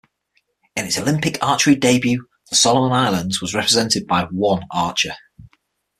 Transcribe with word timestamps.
In 0.75 0.87
its 0.87 0.97
Olympic 0.97 1.37
archery 1.43 1.75
debut, 1.75 2.27
the 2.49 2.55
Solomon 2.55 2.91
Islands 2.91 3.39
was 3.39 3.53
represented 3.53 4.07
by 4.07 4.23
one 4.31 4.63
archer. 4.71 5.13